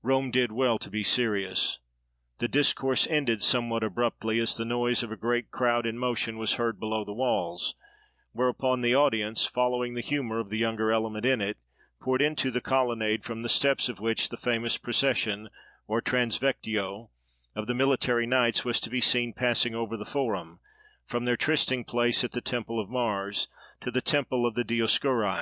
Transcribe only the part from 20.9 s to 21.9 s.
from their trysting